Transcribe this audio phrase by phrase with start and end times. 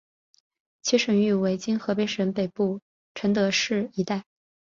[0.81, 2.81] 其省域为今河北省北部
[3.13, 4.23] 承德市一带。